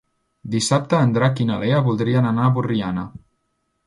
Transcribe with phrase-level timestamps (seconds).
[0.53, 3.05] Dissabte en Drac i na Lea voldrien anar a Borriana.